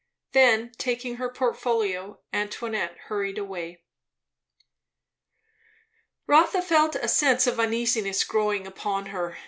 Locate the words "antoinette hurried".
2.33-3.37